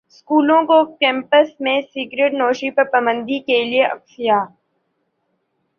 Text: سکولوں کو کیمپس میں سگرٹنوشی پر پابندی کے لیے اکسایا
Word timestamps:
سکولوں 0.09 0.61
کو 0.63 0.83
کیمپس 0.95 1.49
میں 1.59 1.79
سگرٹنوشی 1.83 2.71
پر 2.71 2.83
پابندی 2.91 3.39
کے 3.39 3.63
لیے 3.63 3.83
اکسایا 3.85 4.43